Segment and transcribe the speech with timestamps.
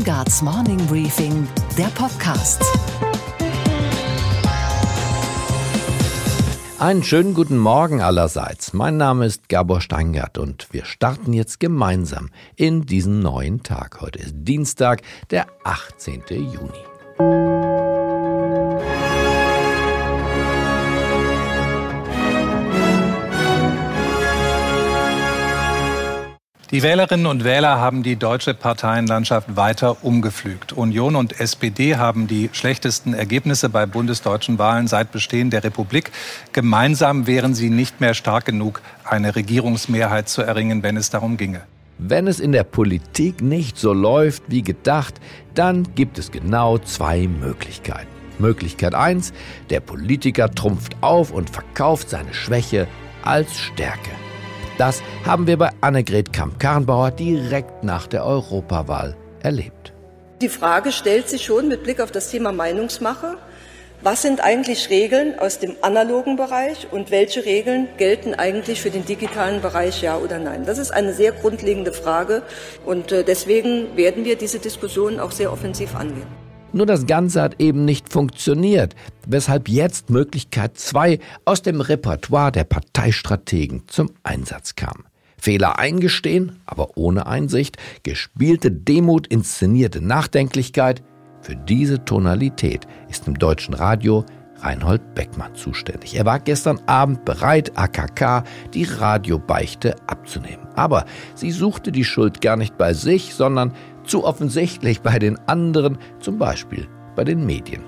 [0.00, 2.64] Weingarts Morning Briefing, der Podcast.
[6.78, 8.72] Einen schönen guten Morgen allerseits.
[8.72, 14.00] Mein Name ist Gabor Steingart und wir starten jetzt gemeinsam in diesen neuen Tag.
[14.00, 16.22] Heute ist Dienstag, der 18.
[16.30, 16.89] Juni.
[26.70, 30.72] Die Wählerinnen und Wähler haben die deutsche Parteienlandschaft weiter umgepflügt.
[30.72, 36.12] Union und SPD haben die schlechtesten Ergebnisse bei bundesdeutschen Wahlen seit Bestehen der Republik.
[36.52, 41.62] Gemeinsam wären sie nicht mehr stark genug, eine Regierungsmehrheit zu erringen, wenn es darum ginge.
[41.98, 45.14] Wenn es in der Politik nicht so läuft wie gedacht,
[45.56, 48.06] dann gibt es genau zwei Möglichkeiten.
[48.38, 49.32] Möglichkeit 1,
[49.70, 52.86] der Politiker trumpft auf und verkauft seine Schwäche
[53.24, 54.10] als Stärke.
[54.80, 59.92] Das haben wir bei Annegret Kamp-Karrenbauer direkt nach der Europawahl erlebt.
[60.40, 63.36] Die Frage stellt sich schon mit Blick auf das Thema Meinungsmache.
[64.00, 69.04] Was sind eigentlich Regeln aus dem analogen Bereich und welche Regeln gelten eigentlich für den
[69.04, 70.64] digitalen Bereich, ja oder nein?
[70.64, 72.42] Das ist eine sehr grundlegende Frage
[72.86, 76.49] und äh, deswegen werden wir diese Diskussion auch sehr offensiv angehen.
[76.72, 78.94] Nur das Ganze hat eben nicht funktioniert,
[79.26, 85.04] weshalb jetzt Möglichkeit 2 aus dem Repertoire der Parteistrategen zum Einsatz kam.
[85.36, 91.02] Fehler eingestehen, aber ohne Einsicht, gespielte Demut, inszenierte Nachdenklichkeit.
[91.40, 94.24] Für diese Tonalität ist im deutschen Radio
[94.60, 96.14] Reinhold Beckmann zuständig.
[96.14, 100.68] Er war gestern Abend bereit, AKK die Radiobeichte abzunehmen.
[100.74, 103.72] Aber sie suchte die Schuld gar nicht bei sich, sondern
[104.04, 107.82] zu offensichtlich bei den anderen, zum Beispiel bei den Medien.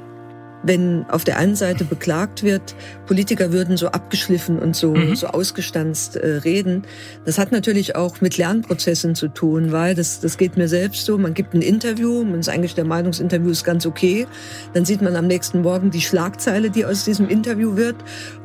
[0.65, 5.17] Wenn auf der einen Seite beklagt wird, Politiker würden so abgeschliffen und so, mhm.
[5.17, 6.85] so ausgestanzt äh, reden,
[7.25, 11.19] das hat natürlich auch mit Lernprozessen zu tun, weil das, das geht mir selbst so.
[11.19, 14.29] Man gibt ein Interview, man ist eigentlich der Meinung, das Interview ist ganz okay.
[14.73, 17.97] Dann sieht man am nächsten Morgen die Schlagzeile, die aus diesem Interview wird.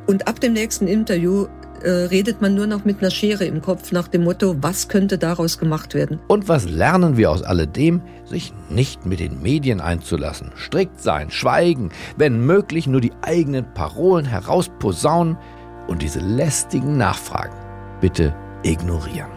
[0.06, 1.46] Und ab dem nächsten Interview
[1.82, 5.18] äh, redet man nur noch mit einer Schere im Kopf nach dem Motto, was könnte
[5.18, 6.18] daraus gemacht werden.
[6.28, 8.02] Und was lernen wir aus alledem?
[8.24, 14.26] Sich nicht mit den Medien einzulassen, strikt sein, schweigen, wenn möglich nur die eigenen Parolen
[14.26, 15.38] herausposaunen
[15.86, 17.56] und diese lästigen Nachfragen
[18.00, 19.30] bitte ignorieren.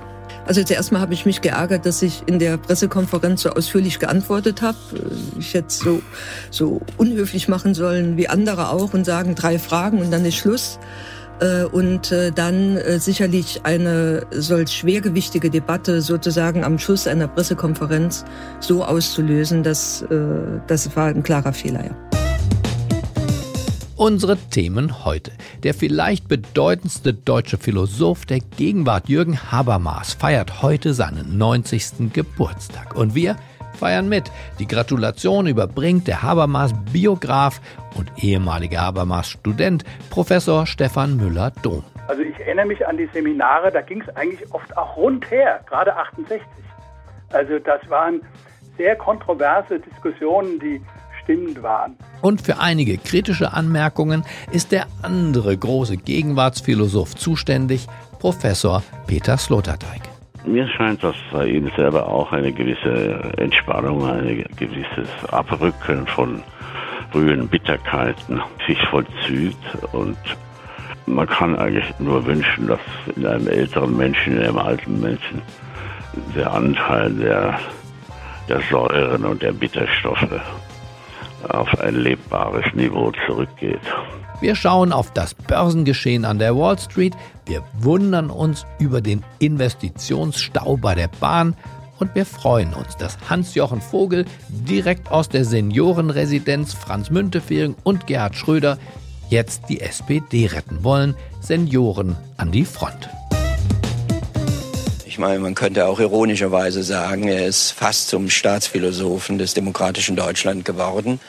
[0.46, 4.62] Also zuerst mal habe ich mich geärgert, dass ich in der Pressekonferenz so ausführlich geantwortet
[4.62, 4.78] habe.
[5.40, 6.02] Ich hätte so,
[6.50, 10.79] so unhöflich machen sollen wie andere auch und sagen drei Fragen und dann ist Schluss.
[11.41, 18.24] Äh, und äh, dann äh, sicherlich eine solch schwergewichtige Debatte sozusagen am Schluss einer Pressekonferenz
[18.59, 20.06] so auszulösen, dass
[20.68, 21.85] das war ein klarer Fehler.
[21.85, 21.96] Ja.
[23.96, 25.31] Unsere Themen heute.
[25.63, 32.12] Der vielleicht bedeutendste deutsche Philosoph der Gegenwart, Jürgen Habermas, feiert heute seinen 90.
[32.13, 32.96] Geburtstag.
[32.96, 33.35] Und wir
[33.78, 34.32] feiern mit.
[34.59, 37.62] Die Gratulation überbringt der Habermas-Biograf
[37.96, 41.84] und ehemalige Habermas-Student Professor Stefan Müller-Dom.
[42.08, 45.96] Also ich erinnere mich an die Seminare, da ging es eigentlich oft auch rundher, gerade
[45.96, 46.42] 68.
[47.32, 48.22] Also das waren
[48.78, 50.82] sehr kontroverse Diskussionen, die
[51.24, 51.96] stimmend waren.
[52.22, 57.88] Und für einige kritische Anmerkungen ist der andere große Gegenwartsphilosoph zuständig,
[58.20, 60.10] Professor Peter Sloterdijk.
[60.46, 66.41] Mir scheint, dass bei ihm selber auch eine gewisse Entspannung, ein gewisses Abrücken von
[67.12, 69.57] frühen Bitterkeiten sich vollzieht
[69.91, 70.18] und
[71.06, 72.79] man kann eigentlich nur wünschen, dass
[73.16, 75.41] in einem älteren Menschen, in einem alten Menschen
[76.35, 77.59] der Anteil der,
[78.50, 80.41] der Säuren und der Bitterstoffe
[81.50, 83.81] auf ein lebbares Niveau zurückgeht.
[84.41, 87.13] Wir schauen auf das Börsengeschehen an der Wall Street,
[87.46, 91.56] wir wundern uns über den Investitionsstau bei der Bahn
[92.00, 98.35] und wir freuen uns, dass Hans-Jochen Vogel direkt aus der Seniorenresidenz Franz Müntefering und Gerhard
[98.35, 98.79] Schröder
[99.29, 101.13] jetzt die SPD retten wollen.
[101.40, 103.12] Senioren an die Front.
[105.06, 110.66] Ich meine, man könnte auch ironischerweise sagen, er ist fast zum Staatsphilosophen des demokratischen Deutschland
[110.66, 111.20] geworden.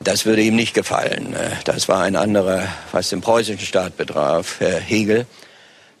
[0.00, 1.34] Das würde ihm nicht gefallen.
[1.34, 5.26] Äh, das war ein anderer, was den preußischen Staat betraf, Herr Hegel.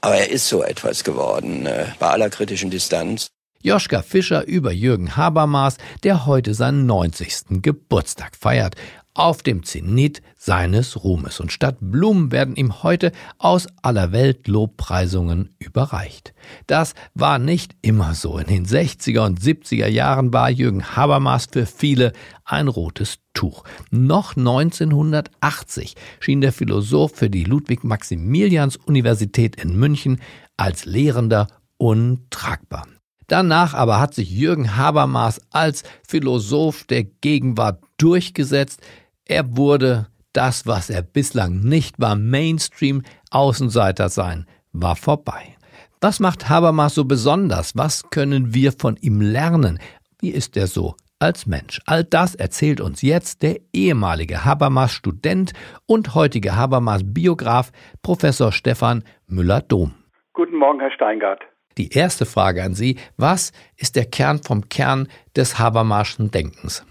[0.00, 3.28] Aber er ist so etwas geworden, äh, bei aller kritischen Distanz.
[3.62, 7.62] Joschka Fischer über Jürgen Habermas, der heute seinen 90.
[7.62, 8.74] Geburtstag feiert
[9.14, 11.40] auf dem Zenit seines Ruhmes.
[11.40, 16.34] Und statt Blumen werden ihm heute aus aller Welt Lobpreisungen überreicht.
[16.66, 18.36] Das war nicht immer so.
[18.38, 22.12] In den 60er und 70er Jahren war Jürgen Habermas für viele
[22.44, 23.64] ein rotes Tuch.
[23.90, 30.20] Noch 1980 schien der Philosoph für die Ludwig-Maximilians-Universität in München
[30.56, 31.46] als Lehrender
[31.78, 32.86] untragbar.
[33.26, 38.80] Danach aber hat sich Jürgen Habermas als Philosoph der Gegenwart durchgesetzt.
[39.26, 45.56] Er wurde das, was er bislang nicht war, Mainstream, Außenseiter sein, war vorbei.
[46.00, 47.74] Was macht Habermas so besonders?
[47.74, 49.78] Was können wir von ihm lernen?
[50.20, 51.80] Wie ist er so als Mensch?
[51.86, 55.52] All das erzählt uns jetzt der ehemalige Habermas-Student
[55.86, 57.72] und heutige Habermas-Biograf
[58.02, 59.94] Professor Stefan Müller-Dom.
[60.34, 61.40] Guten Morgen, Herr Steingart.
[61.78, 66.84] Die erste Frage an Sie, was ist der Kern vom Kern des Habermaschen Denkens?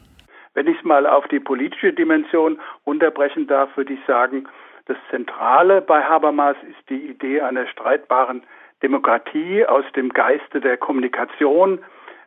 [0.83, 4.50] Ich mal auf die politische Dimension unterbrechen darf, würde ich sagen,
[4.85, 8.44] das Zentrale bei Habermas ist die Idee einer streitbaren
[8.81, 11.80] Demokratie aus dem Geiste der Kommunikation.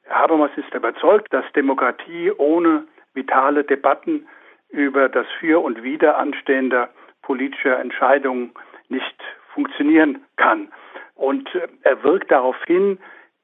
[0.09, 4.27] Habermas ist überzeugt, dass Demokratie ohne vitale Debatten
[4.71, 6.89] über das Für und Wider anstehender
[7.21, 8.53] politischer Entscheidungen
[8.89, 10.73] nicht funktionieren kann.
[11.15, 12.99] Und äh, er wirkt darauf hin,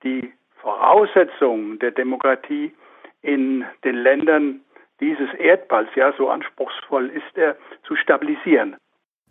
[0.05, 0.33] die
[0.63, 2.73] Voraussetzungen der Demokratie
[3.21, 4.63] in den Ländern
[5.03, 7.57] dieses Erdballs, ja, so anspruchsvoll ist er,
[7.87, 8.77] zu stabilisieren.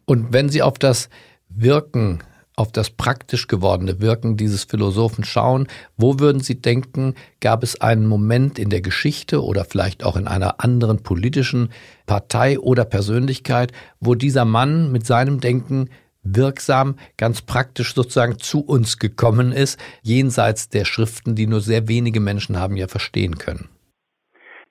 [0.06, 1.10] Und wenn Sie auf das
[1.50, 2.22] Wirken,
[2.58, 8.06] auf das praktisch gewordene Wirken dieses Philosophen schauen, wo würden Sie denken, gab es einen
[8.06, 11.72] Moment in der Geschichte oder vielleicht auch in einer anderen politischen
[12.06, 13.72] Partei oder Persönlichkeit,
[14.02, 15.90] wo dieser Mann mit seinem Denken
[16.24, 22.20] wirksam, ganz praktisch sozusagen zu uns gekommen ist, jenseits der Schriften, die nur sehr wenige
[22.20, 23.70] Menschen haben ja verstehen können?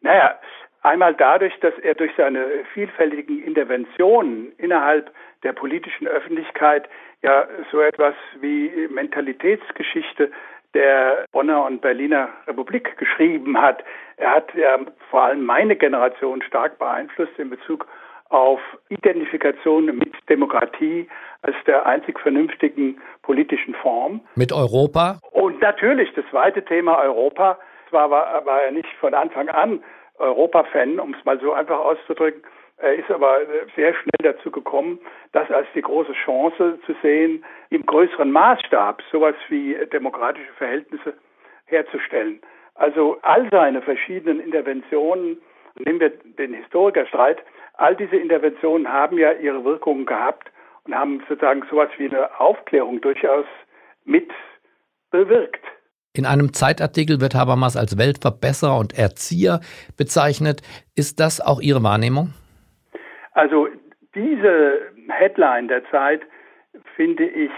[0.02, 0.38] Naja,
[0.82, 5.10] einmal dadurch, dass er durch seine vielfältigen Interventionen innerhalb
[5.42, 6.88] der politischen Öffentlichkeit
[7.22, 10.30] ja so etwas wie Mentalitätsgeschichte
[10.74, 13.82] der Bonner und Berliner Republik geschrieben hat.
[14.16, 14.78] Er hat ja
[15.10, 17.86] vor allem meine Generation stark beeinflusst in Bezug
[18.28, 21.08] auf Identifikation mit Demokratie
[21.42, 24.20] als der einzig vernünftigen politischen Form.
[24.36, 25.18] Mit Europa?
[25.32, 27.58] Und natürlich das zweite Thema Europa.
[27.88, 29.82] Zwar war, war er nicht von Anfang an
[30.20, 32.43] Europa-Fan, um es mal so einfach auszudrücken.
[32.78, 33.40] Er ist aber
[33.76, 34.99] sehr schnell dazu gekommen,
[35.32, 41.14] das als die große Chance zu sehen, im größeren Maßstab sowas wie demokratische Verhältnisse
[41.67, 42.40] herzustellen.
[42.75, 45.43] Also all seine verschiedenen Interventionen,
[45.75, 47.43] nehmen wir den Historikerstreit,
[47.75, 50.50] all diese Interventionen haben ja ihre Wirkungen gehabt
[50.84, 53.44] und haben sozusagen sowas wie eine Aufklärung durchaus
[54.05, 54.31] mit
[55.11, 55.64] bewirkt.
[56.12, 59.60] In einem Zeitartikel wird Habermas als Weltverbesserer und Erzieher
[59.96, 60.60] bezeichnet.
[60.96, 62.34] Ist das auch Ihre Wahrnehmung?
[63.32, 63.68] Also
[64.16, 66.22] diese Headline der Zeit
[66.96, 67.52] finde ich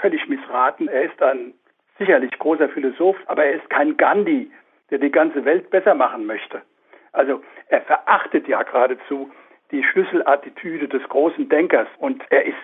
[0.00, 0.88] völlig missraten.
[0.88, 1.52] Er ist ein
[1.98, 4.50] sicherlich großer Philosoph, aber er ist kein Gandhi,
[4.90, 6.62] der die ganze Welt besser machen möchte.
[7.12, 9.30] Also er verachtet ja geradezu
[9.72, 12.56] die Schlüsselattitüde des großen Denkers und er ist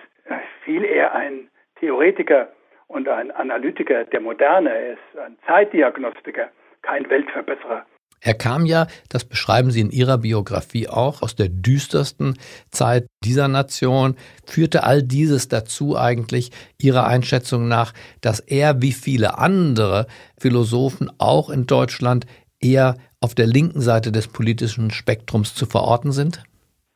[0.63, 1.47] viel eher ein
[1.79, 2.49] Theoretiker
[2.87, 4.69] und ein Analytiker der Moderne.
[4.69, 6.49] Er ist ein Zeitdiagnostiker,
[6.81, 7.85] kein Weltverbesserer.
[8.19, 12.33] Er kam ja, das beschreiben Sie in Ihrer Biografie auch, aus der düstersten
[12.71, 16.49] Zeit dieser Nation, führte all dieses dazu eigentlich
[16.81, 20.07] Ihrer Einschätzung nach, dass er wie viele andere
[20.39, 22.25] Philosophen auch in Deutschland
[22.59, 26.43] eher auf der linken Seite des politischen Spektrums zu verorten sind?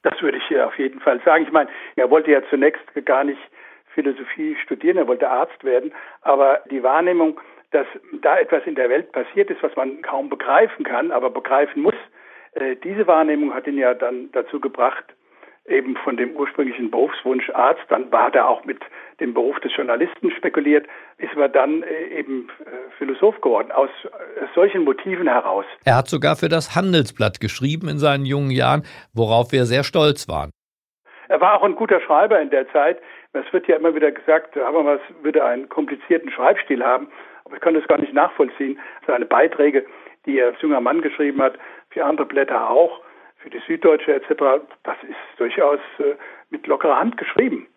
[0.04, 1.44] Das würde ich auf jeden Fall sagen.
[1.46, 3.40] Ich meine, er wollte ja zunächst gar nicht
[3.94, 7.40] Philosophie studieren, er wollte Arzt werden, aber die Wahrnehmung,
[7.72, 7.88] dass
[8.22, 11.96] da etwas in der Welt passiert ist, was man kaum begreifen kann, aber begreifen muss,
[12.54, 15.06] äh, diese Wahrnehmung hat ihn ja dann dazu gebracht,
[15.68, 18.80] eben von dem ursprünglichen Berufswunsch Arzt, dann war er auch mit
[19.20, 20.88] dem Beruf des Journalisten spekuliert,
[21.18, 23.90] ist aber dann äh, eben äh, Philosoph geworden, aus
[24.56, 25.66] solchen Motiven heraus.
[25.86, 30.28] Er hat sogar für das Handelsblatt geschrieben in seinen jungen Jahren, worauf wir sehr stolz
[30.28, 30.52] waren.
[31.30, 33.00] Er war auch ein guter Schreiber in der Zeit.
[33.34, 37.08] Es wird ja immer wieder gesagt, Habermas würde einen komplizierten Schreibstil haben,
[37.46, 38.80] aber ich kann das gar nicht nachvollziehen.
[39.08, 39.86] Seine Beiträge,
[40.26, 41.58] die er als junger Mann geschrieben hat,
[41.90, 43.02] für andere Blätter auch,
[43.38, 46.16] für die Süddeutsche etc., das ist durchaus äh,
[46.50, 47.68] mit lockerer Hand geschrieben.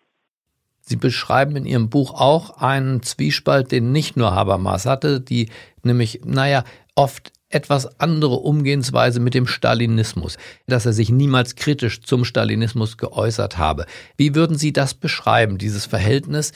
[0.81, 5.49] Sie beschreiben in Ihrem Buch auch einen Zwiespalt, den nicht nur Habermas hatte, die
[5.83, 6.63] nämlich, naja,
[6.95, 13.57] oft etwas andere Umgehensweise mit dem Stalinismus, dass er sich niemals kritisch zum Stalinismus geäußert
[13.57, 13.85] habe.
[14.17, 16.51] Wie würden Sie das beschreiben, dieses Verhältnis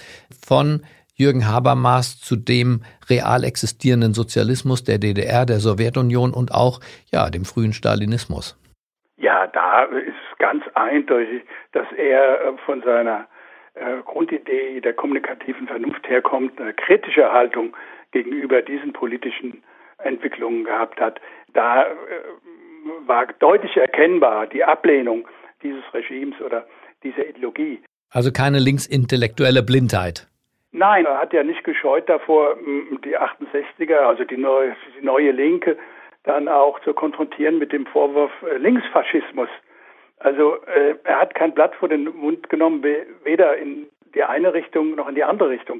[0.46, 0.82] von
[1.16, 6.80] Jürgen Habermas zu dem real existierenden Sozialismus der DDR, der Sowjetunion und auch
[7.12, 8.58] ja, dem frühen Stalinismus?
[9.18, 13.28] Ja, da ist ganz eindeutig, dass er äh, von seiner
[13.74, 17.76] äh, Grundidee der kommunikativen Vernunft herkommt, eine kritische Haltung
[18.12, 19.64] gegenüber diesen politischen
[20.04, 21.20] Entwicklungen gehabt hat.
[21.54, 21.88] Da äh,
[23.06, 25.28] war deutlich erkennbar die Ablehnung
[25.62, 26.66] dieses Regimes oder
[27.04, 27.82] dieser Ideologie.
[28.12, 30.28] Also keine linksintellektuelle Blindheit.
[30.72, 32.56] Nein, er hat ja nicht gescheut davor,
[33.04, 35.78] die 68er, also die neue, die neue Linke,
[36.24, 39.50] dann auch zu konfrontieren mit dem Vorwurf äh, Linksfaschismus.
[40.20, 44.96] Also äh, er hat kein Blatt vor den Mund genommen, weder in die eine Richtung
[44.96, 45.80] noch in die andere Richtung.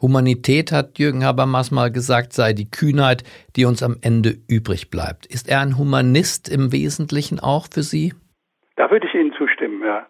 [0.00, 3.22] Humanität, hat Jürgen Habermas mal gesagt, sei die Kühnheit,
[3.56, 5.26] die uns am Ende übrig bleibt.
[5.26, 8.12] Ist er ein Humanist im Wesentlichen auch für Sie?
[8.76, 10.06] Da würde ich Ihnen zustimmen, ja.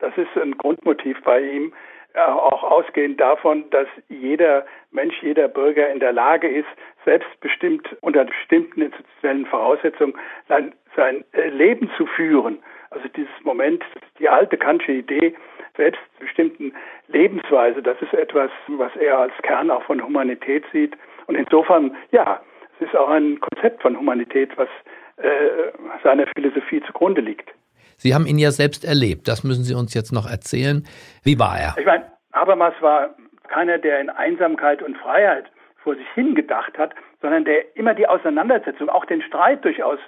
[0.00, 1.72] Das ist ein Grundmotiv bei ihm,
[2.14, 6.68] auch ausgehend davon, dass jeder Mensch, jeder Bürger in der Lage ist,
[7.04, 10.14] selbstbestimmt unter bestimmten institutionellen Voraussetzungen
[10.48, 12.58] sein, sein Leben zu führen.
[12.90, 13.82] Also dieses Moment,
[14.18, 15.34] die alte Kantsche Idee,
[15.76, 16.74] selbstbestimmten
[17.08, 20.96] Lebensweise, das ist etwas, was er als Kern auch von Humanität sieht.
[21.26, 22.40] Und insofern, ja,
[22.76, 24.68] es ist auch ein Konzept von Humanität, was
[25.16, 27.50] äh, seiner Philosophie zugrunde liegt.
[27.96, 29.26] Sie haben ihn ja selbst erlebt.
[29.26, 30.86] Das müssen Sie uns jetzt noch erzählen.
[31.24, 31.74] Wie war er?
[31.78, 33.14] Ich meine, Habermas war
[33.48, 35.46] keiner, der in Einsamkeit und Freiheit
[35.82, 39.98] vor sich hingedacht hat, sondern der immer die Auseinandersetzung, auch den Streit durchaus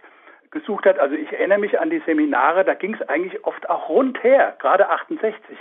[0.51, 0.99] gesucht hat.
[0.99, 4.89] Also ich erinnere mich an die Seminare, da ging es eigentlich oft auch rundher, gerade
[4.89, 5.59] 68.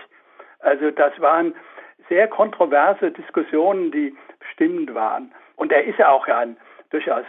[0.59, 1.55] Also das waren
[2.09, 5.31] sehr kontroverse Diskussionen, die bestimmend waren.
[5.55, 6.57] Und er ist ja auch ein
[6.89, 7.25] durchaus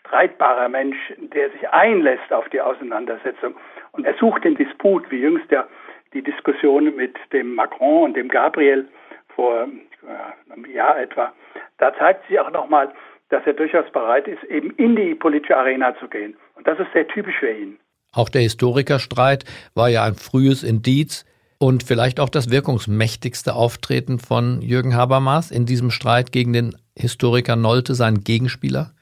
[0.00, 3.56] streitbarer Mensch, der sich einlässt auf die Auseinandersetzung.
[3.92, 5.66] Und er sucht den Disput, wie jüngst ja
[6.12, 8.88] die Diskussion mit dem Macron und dem Gabriel
[9.34, 11.32] vor äh, einem Jahr etwa.
[11.78, 12.92] Da zeigt sich auch nochmal,
[13.28, 16.36] dass er durchaus bereit ist, eben in die politische Arena zu gehen.
[16.54, 17.78] Und das ist sehr typisch für ihn.
[18.12, 21.24] Auch der Historikerstreit war ja ein frühes Indiz
[21.58, 27.56] und vielleicht auch das wirkungsmächtigste Auftreten von Jürgen Habermas in diesem Streit gegen den Historiker
[27.56, 28.92] Nolte, seinen Gegenspieler?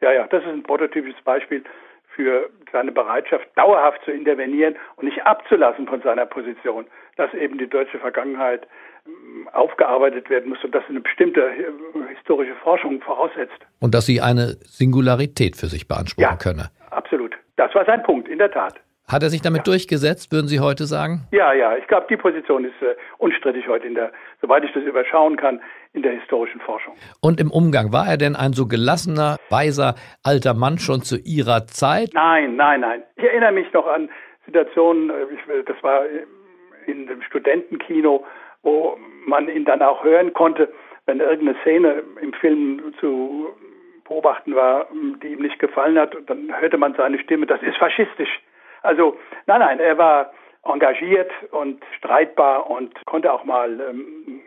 [0.00, 1.64] Ja, ja, das ist ein prototypisches Beispiel
[2.14, 7.68] für seine Bereitschaft, dauerhaft zu intervenieren und nicht abzulassen von seiner Position, dass eben die
[7.68, 8.66] deutsche Vergangenheit
[9.52, 13.58] aufgearbeitet werden muss und das eine bestimmte äh, historische Forschung voraussetzt.
[13.80, 16.70] Und dass sie eine Singularität für sich beanspruchen ja, könne.
[16.90, 17.34] Absolut.
[17.56, 18.74] Das war sein Punkt, in der Tat.
[19.08, 19.72] Hat er sich damit ja.
[19.72, 21.28] durchgesetzt, würden Sie heute sagen?
[21.30, 21.76] Ja, ja.
[21.76, 24.10] Ich glaube, die Position ist äh, unstrittig heute in der,
[24.42, 25.60] soweit ich das überschauen kann,
[25.92, 26.94] in der historischen Forschung.
[27.20, 29.94] Und im Umgang, war er denn ein so gelassener, weiser,
[30.24, 32.10] alter Mann schon zu Ihrer Zeit?
[32.14, 33.04] Nein, nein, nein.
[33.14, 34.08] Ich erinnere mich noch an
[34.44, 36.02] Situationen, äh, das war
[36.86, 38.24] in dem Studentenkino,
[38.66, 40.72] wo man ihn dann auch hören konnte,
[41.06, 43.48] wenn irgendeine Szene im Film zu
[44.04, 44.86] beobachten war,
[45.22, 48.40] die ihm nicht gefallen hat, dann hörte man seine Stimme, das ist faschistisch.
[48.82, 50.32] Also nein, nein, er war
[50.64, 54.40] engagiert und streitbar und konnte auch mal ähm,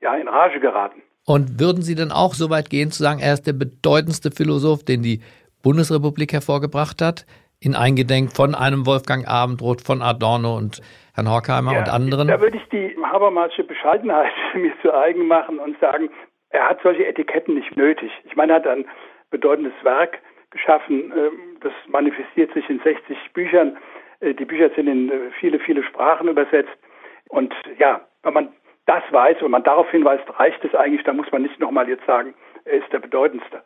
[0.00, 1.02] ja, in Rage geraten.
[1.24, 4.84] Und würden Sie denn auch so weit gehen zu sagen, er ist der bedeutendste Philosoph,
[4.84, 5.20] den die
[5.62, 7.24] Bundesrepublik hervorgebracht hat?
[7.62, 10.80] In Eingedenk von einem Wolfgang Abendroth, von Adorno und
[11.14, 12.28] Herrn Horkheimer ja, und anderen?
[12.28, 16.08] Da würde ich die Habermasche Bescheidenheit mir zu eigen machen und sagen,
[16.48, 18.10] er hat solche Etiketten nicht nötig.
[18.24, 18.86] Ich meine, er hat ein
[19.30, 20.18] bedeutendes Werk
[20.50, 21.12] geschaffen.
[21.14, 23.76] Ähm, das manifestiert sich in 60 Büchern.
[24.20, 26.78] Äh, die Bücher sind in äh, viele, viele Sprachen übersetzt.
[27.28, 28.48] Und ja, wenn man
[28.86, 31.04] das weiß, wenn man darauf hinweist, reicht es eigentlich.
[31.04, 32.32] Da muss man nicht nochmal jetzt sagen,
[32.64, 33.62] er ist der bedeutendste.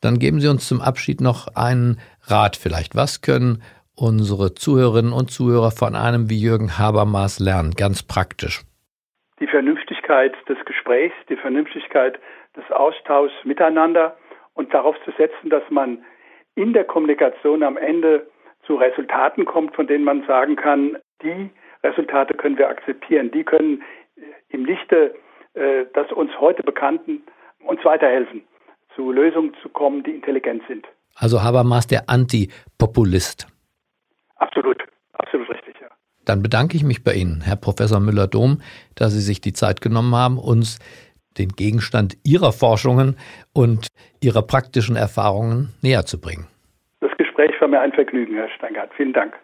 [0.00, 2.94] Dann geben Sie uns zum Abschied noch einen Rat vielleicht.
[2.94, 3.62] Was können
[3.96, 8.62] unsere Zuhörerinnen und Zuhörer von einem wie Jürgen Habermas lernen, ganz praktisch?
[9.40, 12.18] Die Vernünftigkeit des Gesprächs, die Vernünftigkeit
[12.56, 14.16] des Austauschs miteinander
[14.54, 16.04] und darauf zu setzen, dass man
[16.54, 18.26] in der Kommunikation am Ende
[18.66, 21.50] zu Resultaten kommt, von denen man sagen kann, die
[21.82, 23.82] Resultate können wir akzeptieren, die können
[24.48, 25.14] im Lichte
[25.54, 27.22] äh, des uns heute Bekannten
[27.64, 28.44] uns weiterhelfen,
[28.96, 30.86] zu Lösungen zu kommen, die intelligent sind.
[31.14, 33.46] Also Habermas der Antipopulist.
[34.36, 35.88] Absolut, absolut richtig, ja.
[36.24, 38.60] Dann bedanke ich mich bei Ihnen, Herr Professor Müller-Dom,
[38.96, 40.78] dass Sie sich die Zeit genommen haben, uns
[41.38, 43.16] den Gegenstand Ihrer Forschungen
[43.52, 43.88] und
[44.20, 46.46] Ihrer praktischen Erfahrungen näher zu bringen.
[47.00, 48.90] Das Gespräch war mir ein Vergnügen, Herr Steingart.
[48.96, 49.34] Vielen Dank.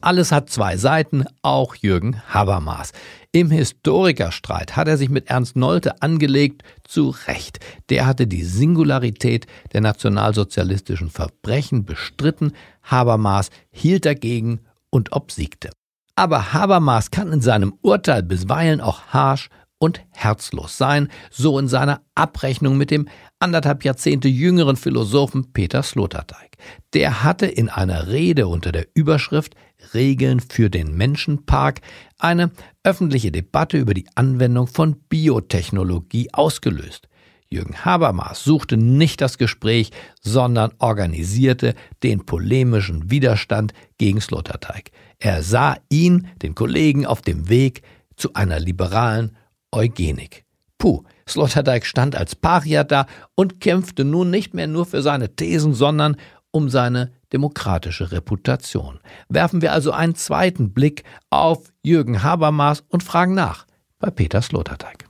[0.00, 2.92] Alles hat zwei Seiten, auch Jürgen Habermas.
[3.32, 7.60] Im Historikerstreit hat er sich mit Ernst Nolte angelegt, zu Recht.
[7.90, 15.70] Der hatte die Singularität der nationalsozialistischen Verbrechen bestritten, Habermas hielt dagegen und obsiegte.
[16.16, 22.00] Aber Habermas kann in seinem Urteil bisweilen auch harsch und herzlos sein, so in seiner
[22.14, 23.08] Abrechnung mit dem
[23.40, 26.56] anderthalb Jahrzehnte jüngeren Philosophen Peter Sloterdijk.
[26.92, 29.54] Der hatte in einer Rede unter der Überschrift
[29.94, 31.80] Regeln für den Menschenpark
[32.18, 32.50] eine
[32.82, 37.08] öffentliche Debatte über die Anwendung von Biotechnologie ausgelöst.
[37.50, 39.90] Jürgen Habermas suchte nicht das Gespräch,
[40.20, 44.90] sondern organisierte den polemischen Widerstand gegen Sloterdijk.
[45.18, 47.82] Er sah ihn, den Kollegen, auf dem Weg
[48.16, 49.36] zu einer liberalen
[49.72, 50.44] Eugenik.
[50.76, 55.74] Puh, Sloterdijk stand als Paria da und kämpfte nun nicht mehr nur für seine Thesen,
[55.74, 56.16] sondern
[56.50, 59.00] um seine demokratische Reputation.
[59.28, 63.66] Werfen wir also einen zweiten Blick auf Jürgen Habermas und fragen nach
[63.98, 65.06] bei Peter Sloterdijk.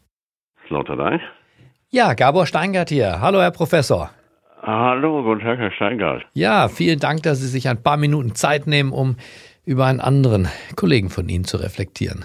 [0.66, 1.20] Sloterdijk?
[1.90, 3.20] Ja, Gabor Steingart hier.
[3.20, 4.10] Hallo, Herr Professor.
[4.60, 6.26] Hallo, guten Tag, Herr Steingart.
[6.34, 9.16] Ja, vielen Dank, dass Sie sich ein paar Minuten Zeit nehmen, um
[9.64, 12.24] über einen anderen Kollegen von Ihnen zu reflektieren.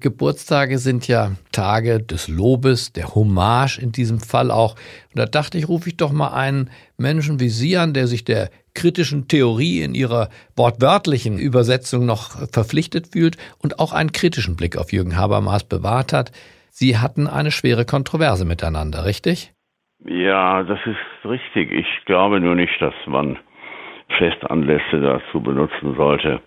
[0.00, 4.74] Geburtstage sind ja Tage des Lobes, der Hommage in diesem Fall auch.
[4.74, 8.24] Und da dachte ich, rufe ich doch mal einen Menschen wie Sie an, der sich
[8.24, 14.76] der kritischen Theorie in ihrer wortwörtlichen Übersetzung noch verpflichtet fühlt und auch einen kritischen Blick
[14.76, 16.32] auf Jürgen Habermas bewahrt hat.
[16.70, 19.52] Sie hatten eine schwere Kontroverse miteinander, richtig?
[20.04, 21.72] Ja, das ist richtig.
[21.72, 23.38] Ich glaube nur nicht, dass man
[24.18, 26.40] Festanlässe dazu benutzen sollte,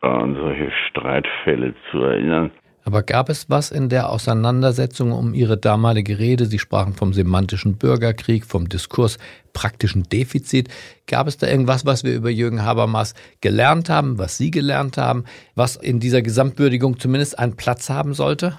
[0.00, 2.50] an solche Streitfälle zu erinnern.
[2.88, 6.46] Aber gab es was in der Auseinandersetzung um Ihre damalige Rede?
[6.46, 9.18] Sie sprachen vom semantischen Bürgerkrieg, vom Diskurs
[9.52, 10.70] praktischen Defizit.
[11.06, 15.24] Gab es da irgendwas, was wir über Jürgen Habermas gelernt haben, was Sie gelernt haben,
[15.54, 18.54] was in dieser Gesamtwürdigung zumindest einen Platz haben sollte?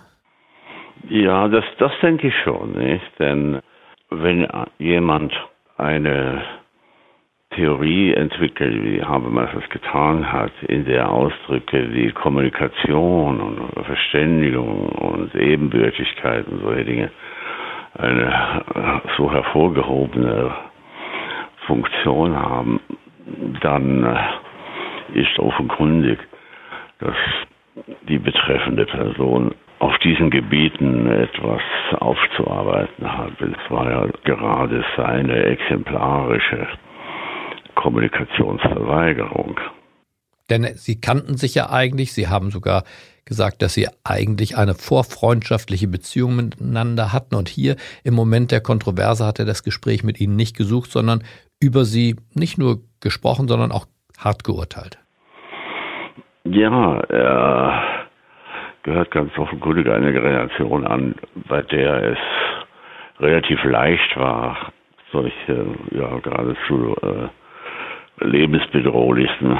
[1.09, 3.11] Ja, das, das denke ich schon, nicht?
[3.17, 3.61] Denn
[4.11, 4.45] wenn
[4.77, 5.33] jemand
[5.77, 6.43] eine
[7.59, 15.35] Theorie entwickelt, wie Habermas es getan hat, in der Ausdrücke wie Kommunikation und Verständigung und
[15.35, 17.11] Ebenbürtigkeit und solche Dinge
[17.97, 18.63] eine
[19.17, 20.53] so hervorgehobene
[21.67, 22.79] Funktion haben,
[23.59, 26.17] dann äh, ist offenkundig,
[26.99, 27.17] dass
[28.07, 31.61] die betreffende Person auf diesen Gebieten etwas
[31.99, 33.33] aufzuarbeiten hat.
[33.41, 36.65] Es war ja gerade seine exemplarische
[37.79, 39.59] Kommunikationsverweigerung.
[40.49, 42.83] Denn Sie kannten sich ja eigentlich, Sie haben sogar
[43.25, 47.35] gesagt, dass Sie eigentlich eine vorfreundschaftliche Beziehung miteinander hatten.
[47.35, 51.23] Und hier im Moment der Kontroverse hat er das Gespräch mit Ihnen nicht gesucht, sondern
[51.61, 53.85] über Sie nicht nur gesprochen, sondern auch
[54.17, 54.97] hart geurteilt.
[56.43, 57.83] Ja, er
[58.83, 61.15] gehört ganz offenkundig einer Generation an,
[61.47, 62.17] bei der es
[63.19, 64.71] relativ leicht war,
[65.11, 67.27] solche ja geradezu äh,
[68.21, 69.59] lebensbedrohlichen,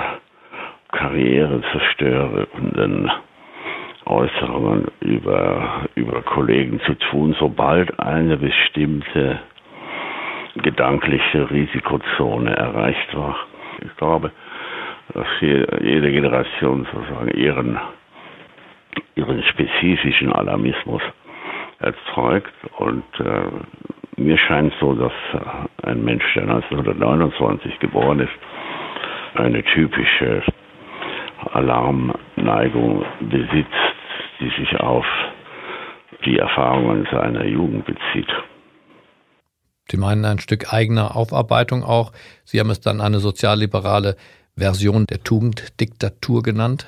[0.92, 3.12] karrierezerstörenden
[4.06, 9.40] Äußerungen über, über Kollegen zu tun, sobald eine bestimmte
[10.56, 13.36] gedankliche Risikozone erreicht war.
[13.82, 14.32] Ich glaube,
[15.14, 17.80] dass jede Generation sozusagen ihren,
[19.16, 21.04] ihren spezifischen Alarmismus
[21.80, 23.42] erzeugt und äh,
[24.20, 28.30] mir scheint so, dass äh, ein Mensch, der 1929 geboren ist,
[29.36, 30.44] eine typische
[31.54, 33.70] Alarmneigung besitzt,
[34.40, 35.06] die sich auf
[36.26, 38.30] die Erfahrungen seiner Jugend bezieht.
[39.90, 42.12] Sie meinen ein Stück eigener Aufarbeitung auch.
[42.44, 44.16] Sie haben es dann eine sozialliberale
[44.56, 46.86] Version der Tugenddiktatur genannt?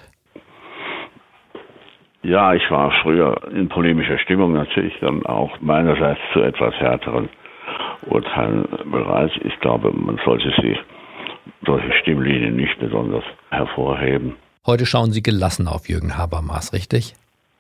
[2.24, 7.30] Ja, ich war früher in polemischer Stimmung natürlich dann auch meinerseits zu etwas härteren
[8.08, 9.32] Urteilen bereit.
[9.44, 10.78] Ich glaube, man sollte sie
[11.66, 14.36] solche Stimmlinien nicht besonders hervorheben.
[14.66, 17.16] Heute schauen Sie gelassen auf Jürgen Habermas, richtig?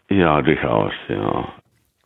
[0.09, 1.47] Ja, durchaus, ja.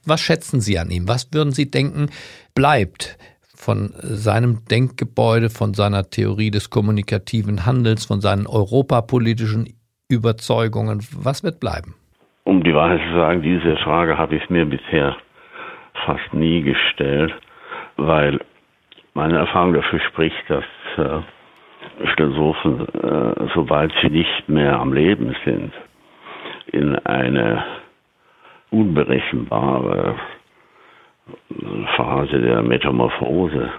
[0.05, 1.07] Was schätzen Sie an ihm?
[1.07, 2.09] Was würden Sie denken,
[2.53, 3.17] bleibt
[3.53, 9.73] von seinem Denkgebäude, von seiner Theorie des kommunikativen Handels, von seinen europapolitischen
[10.07, 11.05] Überzeugungen?
[11.11, 11.95] Was wird bleiben?
[12.45, 15.17] Um die Wahrheit zu sagen, diese Frage habe ich mir bisher
[16.05, 17.34] fast nie gestellt,
[17.97, 18.39] weil
[19.15, 20.63] meine Erfahrung dafür spricht, dass
[20.97, 21.21] äh,
[22.15, 25.73] Philosophen, äh, sobald sie nicht mehr am Leben sind,
[26.67, 27.63] in eine
[28.69, 30.15] unberechenbare
[31.95, 33.71] Phase der Metamorphose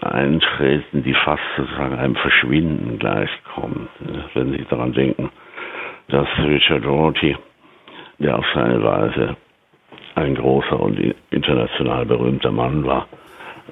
[0.00, 3.88] eintreten, die fast sozusagen einem Verschwinden gleichkommt.
[4.34, 5.30] Wenn Sie daran denken,
[6.08, 7.36] dass Richard Rorty,
[8.20, 9.36] der auf seine Weise
[10.14, 13.08] ein großer und international berühmter Mann war,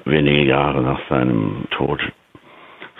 [0.05, 2.01] wenige Jahre nach seinem Tod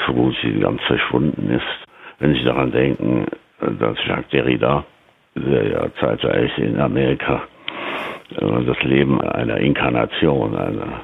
[0.05, 1.89] so gut wie ganz verschwunden ist.
[2.19, 3.25] Wenn Sie daran denken,
[3.79, 4.85] dass Jacques Derrida,
[5.35, 7.43] der ja zeitgleich in Amerika
[8.31, 11.01] äh, das Leben einer Inkarnation, einer,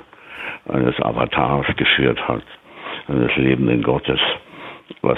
[0.69, 2.43] eines Avatars geführt hat,
[3.07, 4.19] eines lebenden Gottes,
[5.01, 5.17] was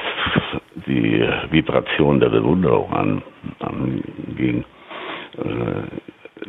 [0.85, 3.21] die Vibration der Bewunderung an,
[3.59, 4.63] anging,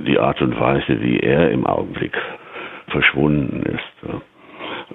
[0.07, 2.17] die Art und Weise, wie er im Augenblick
[2.91, 4.23] verschwunden ist,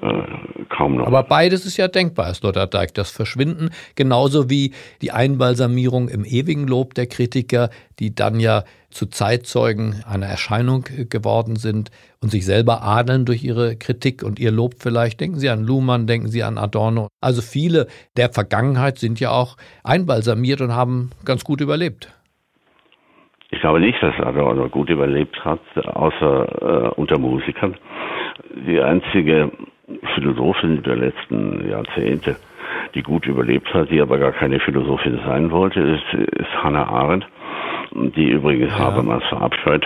[0.01, 1.07] äh, kaum noch.
[1.07, 2.93] Aber beides ist ja denkbar, Herr Sloterdijk.
[2.93, 9.05] Das Verschwinden, genauso wie die Einbalsamierung im ewigen Lob der Kritiker, die dann ja zu
[9.05, 11.89] Zeitzeugen einer Erscheinung geworden sind
[12.21, 15.19] und sich selber adeln durch ihre Kritik und ihr Lob vielleicht.
[15.19, 17.07] Denken Sie an Luhmann, denken Sie an Adorno.
[17.21, 22.13] Also viele der Vergangenheit sind ja auch einbalsamiert und haben ganz gut überlebt.
[23.53, 27.75] Ich glaube nicht, dass Adorno gut überlebt hat, außer äh, unter Musikern.
[28.67, 29.51] Die einzige
[30.15, 32.35] Philosophin der letzten Jahrzehnte,
[32.95, 37.27] die gut überlebt hat, die aber gar keine Philosophin sein wollte, ist, ist Hannah Arendt,
[37.93, 38.79] die übrigens ja.
[38.79, 39.85] Habermas verabscheut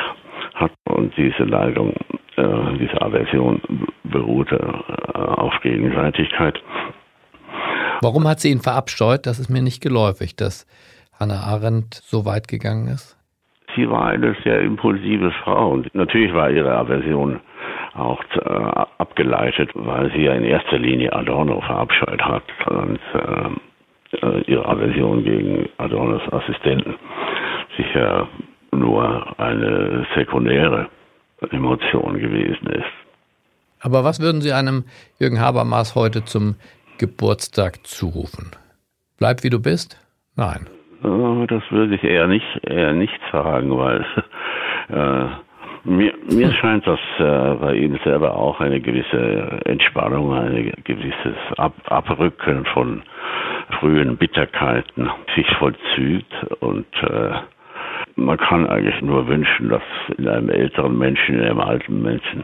[0.56, 1.94] hat und diese Neigung,
[2.38, 3.62] äh, diese Aversion
[4.06, 6.58] beruhte äh, auf Gegenseitigkeit.
[8.02, 9.26] Warum hat sie ihn verabscheut?
[9.26, 10.66] Das ist mir nicht geläufig, dass
[11.20, 13.17] Hannah Arendt so weit gegangen ist
[13.76, 17.40] sie war eine sehr impulsive Frau und natürlich war ihre Aversion
[17.94, 24.66] auch äh, abgeleitet, weil sie ja in erster Linie Adorno verabscheut hat und äh, ihre
[24.66, 26.96] Aversion gegen Adornos Assistenten
[27.76, 28.28] sicher
[28.72, 30.88] nur eine sekundäre
[31.52, 32.86] Emotion gewesen ist.
[33.80, 34.86] Aber was würden Sie einem
[35.20, 36.56] Jürgen Habermas heute zum
[36.98, 38.52] Geburtstag zurufen?
[39.18, 40.00] Bleib wie du bist?
[40.36, 40.68] Nein.
[41.02, 44.06] Das würde ich eher nicht, eher nicht sagen, weil
[44.90, 45.26] äh,
[45.84, 51.74] mir, mir scheint, dass äh, bei Ihnen selber auch eine gewisse Entspannung, ein gewisses Ab
[51.86, 53.04] Abrücken von
[53.80, 56.26] frühen Bitterkeiten sich vollzieht
[56.62, 57.32] und äh,
[58.16, 59.84] man kann eigentlich nur wünschen, dass
[60.18, 62.44] in einem älteren Menschen, in einem alten Menschen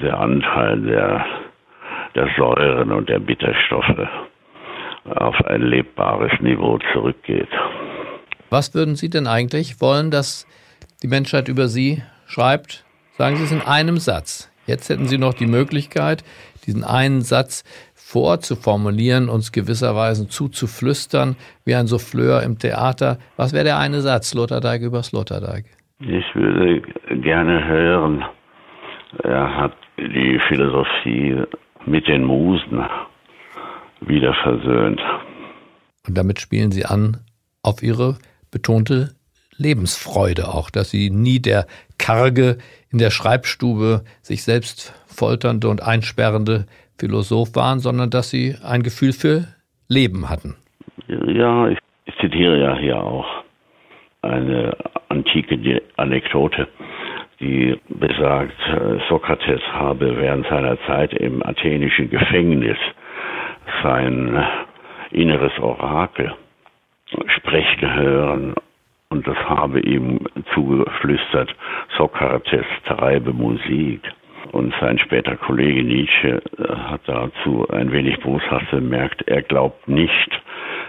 [0.00, 1.26] der Anteil der,
[2.14, 4.08] der Säuren und der Bitterstoffe
[5.14, 7.48] auf ein lebbares Niveau zurückgeht.
[8.50, 10.46] Was würden Sie denn eigentlich wollen, dass
[11.02, 12.84] die Menschheit über Sie schreibt?
[13.18, 14.50] Sagen Sie es in einem Satz.
[14.66, 16.24] Jetzt hätten Sie noch die Möglichkeit,
[16.66, 23.18] diesen einen Satz vorzuformulieren, uns gewisserweise zuzuflüstern, wie ein Souffleur im Theater.
[23.36, 25.66] Was wäre der eine Satz, Sloterdijk über Sloterdijk?
[26.00, 26.82] Ich würde
[27.22, 28.24] gerne hören,
[29.22, 31.42] er hat die Philosophie
[31.86, 32.84] mit den Musen
[34.00, 35.00] wieder versöhnt.
[36.06, 37.18] Und damit spielen Sie an
[37.62, 38.18] auf Ihre
[38.50, 39.10] betonte
[39.58, 41.66] Lebensfreude auch, dass Sie nie der
[41.98, 42.58] karge,
[42.90, 46.66] in der Schreibstube sich selbst folternde und einsperrende
[46.98, 49.44] Philosoph waren, sondern dass Sie ein Gefühl für
[49.88, 50.56] Leben hatten.
[51.08, 51.78] Ja, ich,
[52.20, 53.26] zitiere ja hier auch
[54.22, 54.74] eine
[55.10, 56.66] antike Anekdote,
[57.40, 58.56] die besagt,
[59.08, 62.78] Sokrates habe während seiner Zeit im athenischen Gefängnis
[63.82, 64.42] sein
[65.10, 66.32] inneres Orakel
[67.28, 68.54] sprechen hören
[69.08, 70.20] und das habe ihm
[70.54, 71.54] zugeflüstert,
[71.96, 74.00] Sokrates treibe Musik.
[74.52, 80.42] Und sein später Kollege Nietzsche äh, hat dazu ein wenig boshaft bemerkt, er glaubt nicht,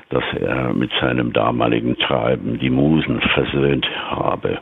[0.10, 4.60] dass er mit seinem damaligen Treiben die Musen versöhnt habe.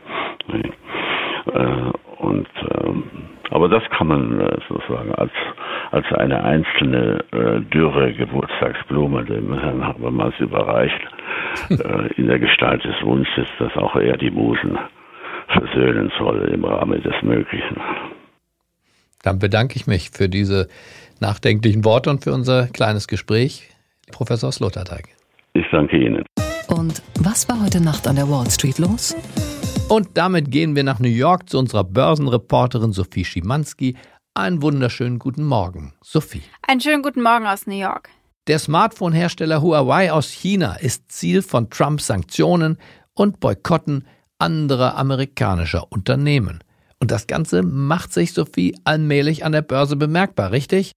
[0.52, 2.48] Äh, und
[2.84, 3.04] ähm,
[3.52, 5.32] aber das kann man äh, sozusagen als
[5.92, 11.25] als eine einzelne äh, dürre Geburtstagsblume dem Herrn Habermas überreicht, äh,
[12.18, 14.78] in der Gestalt des Wunsches, dass auch er die Musen
[15.48, 17.78] versöhnen soll im Rahmen des Möglichen.
[19.24, 20.68] Dann bedanke ich mich für diese
[21.20, 23.70] nachdenklichen Worte und für unser kleines Gespräch,
[24.12, 25.16] Professor Sloterdijk.
[25.54, 26.24] Ich danke Ihnen.
[26.68, 29.16] Und was war heute Nacht an der Wall Street los?
[29.90, 33.96] Und damit gehen wir nach New York zu unserer Börsenreporterin Sophie Schimanski.
[34.34, 36.42] Einen wunderschönen guten Morgen, Sophie.
[36.68, 38.10] Einen schönen guten Morgen aus New York.
[38.48, 42.78] Der Smartphone-Hersteller Huawei aus China ist Ziel von Trumps Sanktionen
[43.16, 44.06] und Boykotten
[44.38, 46.64] anderer amerikanischer Unternehmen.
[47.00, 50.92] Und das Ganze macht sich, Sophie, allmählich an der Börse bemerkbar, richtig?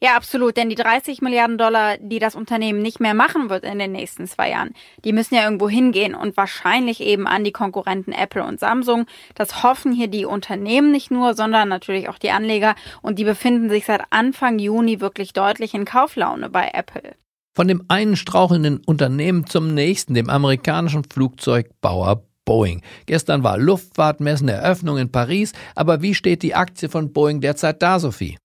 [0.00, 0.56] Ja, absolut.
[0.56, 4.26] Denn die 30 Milliarden Dollar, die das Unternehmen nicht mehr machen wird in den nächsten
[4.26, 8.60] zwei Jahren, die müssen ja irgendwo hingehen und wahrscheinlich eben an die Konkurrenten Apple und
[8.60, 9.06] Samsung.
[9.34, 12.74] Das hoffen hier die Unternehmen nicht nur, sondern natürlich auch die Anleger.
[13.02, 17.14] Und die befinden sich seit Anfang Juni wirklich deutlich in Kauflaune bei Apple.
[17.54, 22.82] Von dem einen strauchelnden Unternehmen zum nächsten, dem amerikanischen Flugzeugbauer Boeing.
[23.06, 27.98] Gestern war Luftfahrtmessen, Eröffnung in Paris, aber wie steht die Aktie von Boeing derzeit da,
[27.98, 28.38] Sophie?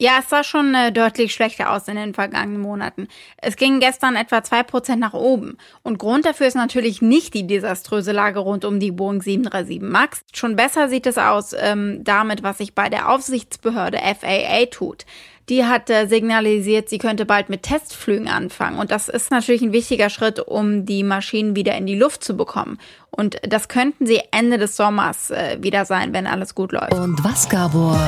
[0.00, 3.08] Ja, es sah schon äh, deutlich schlechter aus in den vergangenen Monaten.
[3.36, 5.58] Es ging gestern etwa zwei Prozent nach oben.
[5.82, 10.24] Und Grund dafür ist natürlich nicht die desaströse Lage rund um die Boeing 737 MAX.
[10.32, 15.04] Schon besser sieht es aus ähm, damit, was sich bei der Aufsichtsbehörde FAA tut
[15.48, 18.78] die hat äh, signalisiert, sie könnte bald mit Testflügen anfangen.
[18.78, 22.36] Und das ist natürlich ein wichtiger Schritt, um die Maschinen wieder in die Luft zu
[22.36, 22.78] bekommen.
[23.10, 26.94] Und das könnten sie Ende des Sommers äh, wieder sein, wenn alles gut läuft.
[26.94, 27.98] Und was, Gabor,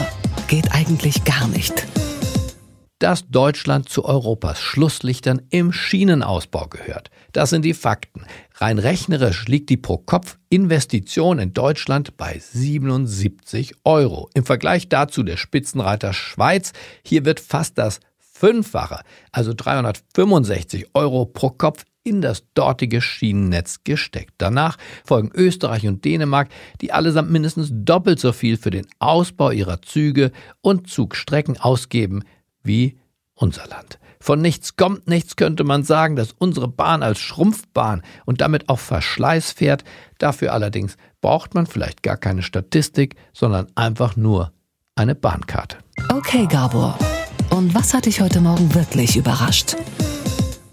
[0.49, 1.87] geht eigentlich gar nicht?
[3.01, 7.11] Dass Deutschland zu Europas Schlusslichtern im Schienenausbau gehört.
[7.33, 8.25] Das sind die Fakten.
[8.55, 14.29] Rein rechnerisch liegt die Pro-Kopf-Investition in Deutschland bei 77 Euro.
[14.35, 16.73] Im Vergleich dazu der Spitzenreiter Schweiz.
[17.05, 19.01] Hier wird fast das Fünffache,
[19.33, 24.35] also 365 Euro pro Kopf in das dortige Schienennetz gesteckt.
[24.39, 26.49] Danach folgen Österreich und Dänemark,
[26.81, 30.33] die allesamt mindestens doppelt so viel für den Ausbau ihrer Züge
[30.63, 32.23] und Zugstrecken ausgeben
[32.63, 32.99] wie
[33.35, 33.99] unser Land.
[34.23, 38.79] Von nichts kommt nichts könnte man sagen, dass unsere Bahn als Schrumpfbahn und damit auch
[38.79, 39.83] Verschleiß fährt.
[40.19, 44.53] Dafür allerdings braucht man vielleicht gar keine Statistik, sondern einfach nur
[44.95, 45.79] eine Bahnkarte.
[46.11, 46.99] Okay, Gabor.
[47.49, 49.77] Und was hat dich heute Morgen wirklich überrascht?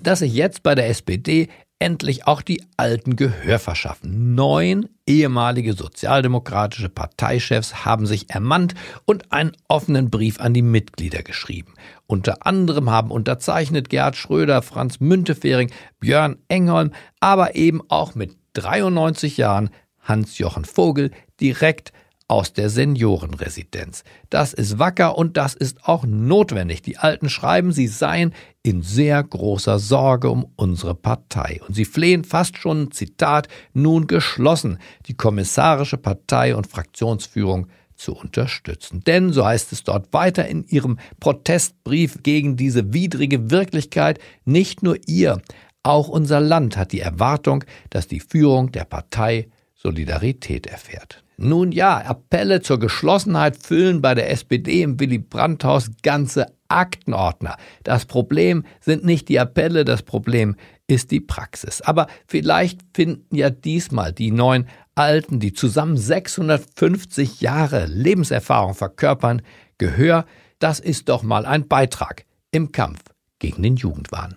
[0.03, 1.47] Dass sich jetzt bei der SPD
[1.79, 4.35] endlich auch die Alten Gehör verschaffen.
[4.35, 8.73] Neun ehemalige sozialdemokratische Parteichefs haben sich ermannt
[9.05, 11.73] und einen offenen Brief an die Mitglieder geschrieben.
[12.07, 19.37] Unter anderem haben unterzeichnet Gerhard Schröder, Franz Müntefering, Björn Engholm, aber eben auch mit 93
[19.37, 19.69] Jahren
[20.01, 21.91] Hans-Jochen Vogel direkt
[22.27, 24.03] aus der Seniorenresidenz.
[24.29, 26.81] Das ist wacker und das ist auch notwendig.
[26.81, 31.61] Die Alten schreiben, sie seien in sehr großer Sorge um unsere Partei.
[31.65, 39.01] Und sie flehen fast schon, Zitat, nun geschlossen, die kommissarische Partei und Fraktionsführung zu unterstützen.
[39.05, 44.97] Denn, so heißt es dort weiter in ihrem Protestbrief gegen diese widrige Wirklichkeit, nicht nur
[45.07, 45.41] ihr,
[45.81, 51.23] auch unser Land hat die Erwartung, dass die Führung der Partei Solidarität erfährt.
[51.39, 57.57] Nun ja, Appelle zur Geschlossenheit füllen bei der SPD im Willy Brandt-Haus ganze Aktenordner.
[57.83, 60.55] Das Problem sind nicht die Appelle, das Problem
[60.87, 61.81] ist die Praxis.
[61.81, 69.43] Aber vielleicht finden ja diesmal die neun Alten, die zusammen 650 Jahre Lebenserfahrung verkörpern,
[69.77, 70.25] Gehör.
[70.57, 73.01] Das ist doch mal ein Beitrag im Kampf
[73.37, 74.35] gegen den Jugendwahn.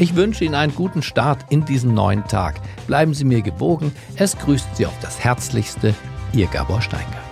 [0.00, 2.60] Ich wünsche Ihnen einen guten Start in diesen neuen Tag.
[2.86, 3.92] Bleiben Sie mir gewogen.
[4.14, 5.92] Es grüßt Sie auf das Herzlichste,
[6.32, 7.27] Ihr Gabor Steingart.